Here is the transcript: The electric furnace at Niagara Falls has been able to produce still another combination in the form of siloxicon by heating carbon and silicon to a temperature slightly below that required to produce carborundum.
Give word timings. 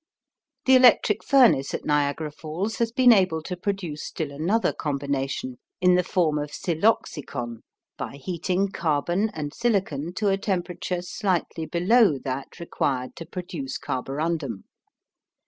The 0.65 0.73
electric 0.75 1.23
furnace 1.23 1.75
at 1.75 1.85
Niagara 1.85 2.31
Falls 2.31 2.77
has 2.77 2.91
been 2.91 3.13
able 3.13 3.43
to 3.43 3.55
produce 3.55 4.03
still 4.03 4.31
another 4.31 4.73
combination 4.73 5.59
in 5.79 5.93
the 5.93 6.03
form 6.03 6.39
of 6.39 6.49
siloxicon 6.49 7.59
by 7.99 8.15
heating 8.15 8.69
carbon 8.69 9.29
and 9.35 9.53
silicon 9.53 10.11
to 10.15 10.29
a 10.29 10.39
temperature 10.39 11.03
slightly 11.03 11.67
below 11.67 12.17
that 12.17 12.59
required 12.59 13.15
to 13.17 13.27
produce 13.27 13.77
carborundum. 13.77 14.63